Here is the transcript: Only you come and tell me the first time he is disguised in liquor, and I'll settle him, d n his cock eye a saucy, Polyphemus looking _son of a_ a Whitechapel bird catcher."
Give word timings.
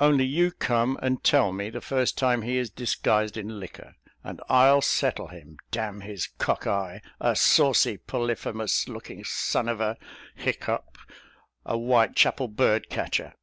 Only 0.00 0.24
you 0.24 0.50
come 0.50 0.98
and 1.00 1.22
tell 1.22 1.52
me 1.52 1.70
the 1.70 1.80
first 1.80 2.18
time 2.18 2.42
he 2.42 2.58
is 2.58 2.70
disguised 2.70 3.36
in 3.36 3.60
liquor, 3.60 3.94
and 4.24 4.40
I'll 4.48 4.80
settle 4.82 5.28
him, 5.28 5.58
d 5.70 5.78
n 5.78 6.00
his 6.00 6.26
cock 6.26 6.66
eye 6.66 7.02
a 7.20 7.36
saucy, 7.36 7.96
Polyphemus 7.96 8.88
looking 8.88 9.22
_son 9.22 9.70
of 9.70 9.80
a_ 9.80 9.96
a 11.64 11.76
Whitechapel 11.78 12.48
bird 12.48 12.90
catcher." 12.90 13.34